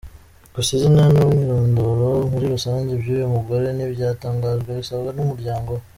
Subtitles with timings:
[0.53, 5.83] Gusa izina n’umwirondoro muri rusange by’uyu mugore ntibyatangajwe bisabwe n’umuryango we.